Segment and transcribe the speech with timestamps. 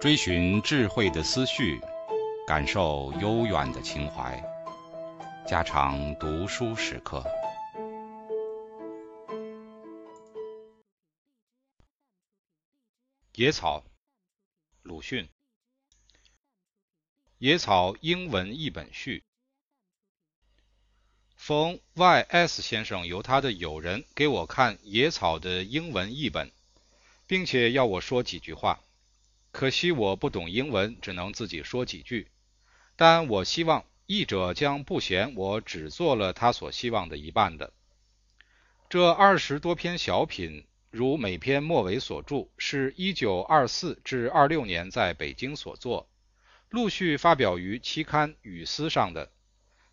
[0.00, 1.78] 追寻智慧的思绪，
[2.46, 4.42] 感受悠远的情怀。
[5.46, 7.22] 家常读书时刻。
[13.34, 13.84] 野草，
[14.82, 15.28] 鲁迅。
[17.36, 19.22] 野草英文译本序。
[21.50, 26.52] 从 Y.S 先生由他的友人给我看野草的英文译本，
[27.26, 28.78] 并且要我说几句话。
[29.50, 32.28] 可惜我不懂英文，只能自己说几句。
[32.94, 37.72] 但我希望译者将不嫌我只做了他所希望的一半的。
[38.88, 46.08] 这二十多篇小品，如每篇末尾所注，是一九二四至二六年在北京所作，
[46.68, 49.32] 陆续发表于期刊《语丝》上的。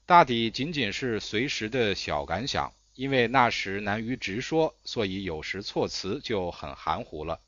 [0.08, 7.42] 大抵仅仅是随时的小感想，因为那时难于直说，所以有时措辞就很含糊了。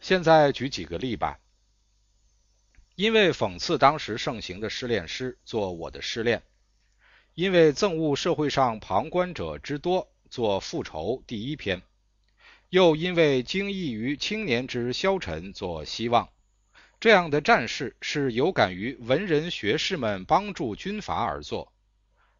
[0.00, 1.38] 现在举几个例吧。
[2.94, 6.40] 因为讽刺当时盛行的失恋诗，做我的失恋；
[7.34, 11.80] 因为憎恶社会上旁观者之多，做复仇第一篇；
[12.70, 16.30] 又因为惊异于青年之消沉，做希望。
[17.02, 21.72] 这样的战事是有感于文人学士们帮助军阀而做，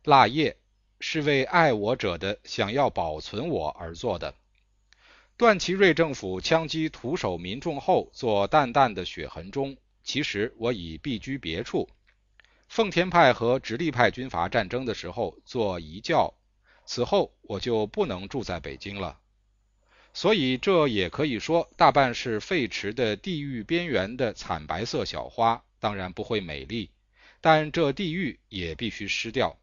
[0.04, 0.56] 腊叶
[1.00, 4.36] 是为爱我者的想要保存我而做的。
[5.36, 11.88] 段祺瑞政府枪击徒手民众后，做淡淡的血痕中，其实我已避居别处。
[12.68, 16.32] 奉天派和直隶派军阀战争的时候，做遗教，
[16.86, 19.18] 此后我就不能住在北京了。
[20.14, 26.90] 所以这也可以说，大半是废池的地狱边缘的惨白色小花，当然不会美丽，
[27.40, 29.58] 但这地狱也必须失掉。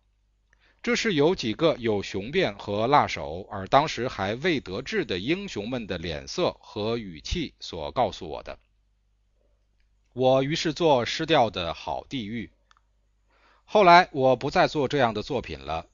[0.82, 8.58] 这是有几个有雄辩和辣手，而当时还未得志的英雄们的脸色和语气所告诉我的。
[10.14, 12.50] 我于是做失掉的好地狱。
[13.66, 15.86] 后来我不再做这样的作品了。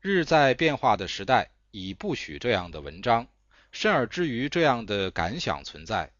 [0.00, 3.28] 日在变化的时代，已不许这样的文章，
[3.72, 6.10] 甚而至于这样的感想存在。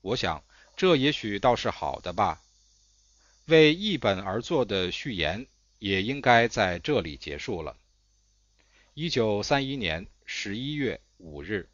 [0.00, 0.42] 我想，
[0.76, 2.40] 这也许倒是好的吧。
[3.46, 5.46] 为一本而作的序言。
[5.78, 7.76] 也应该在这里结束了。
[8.94, 11.68] 一九三一年十一月五日，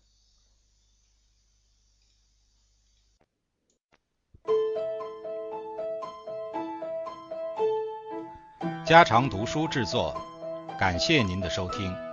[8.84, 10.20] 家常读书制作，
[10.80, 12.11] 感谢您的收听。